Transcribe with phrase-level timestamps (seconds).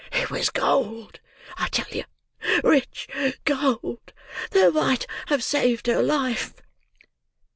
[0.11, 1.19] It was gold,
[1.59, 2.05] I tell you!
[2.63, 3.07] Rich
[3.45, 4.13] gold,
[4.49, 6.55] that might have saved her life!"